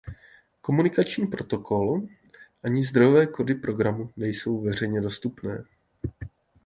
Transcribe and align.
Komunikační 0.61 1.27
protokol 1.27 2.01
ani 2.63 2.85
zdrojové 2.85 3.27
kódy 3.27 3.55
programu 3.55 4.09
nejsou 4.17 4.61
veřejně 4.61 5.01
dostupné. 5.01 5.63